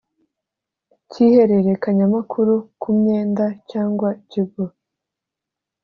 cy 1.09 1.17
ihererekanyamakuru 1.25 2.53
ku 2.81 2.89
myenda 2.99 3.45
cyangwa 3.71 4.07
ikigo 4.21 4.63